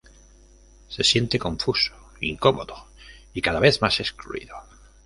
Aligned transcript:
Se 0.89 1.03
siente 1.03 1.37
confuso, 1.37 1.93
incómodo, 2.21 2.87
y 3.35 3.41
cada 3.43 3.59
vez 3.59 3.83
más 3.83 3.99
excluido. 3.99 4.55